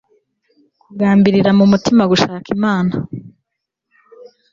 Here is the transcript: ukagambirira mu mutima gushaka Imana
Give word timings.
ukagambirira 0.91 1.51
mu 1.57 1.65
mutima 1.71 2.03
gushaka 2.11 2.47
Imana 2.57 2.93